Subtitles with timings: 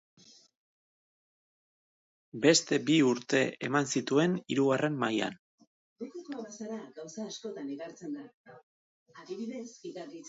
[2.45, 5.39] Beste bi urte eman zituen Hirugarren Mailan.